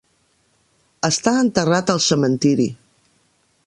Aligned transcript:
Està 1.09 1.35
enterrat 1.43 1.95
al 1.97 2.03
cementiri. 2.09 2.71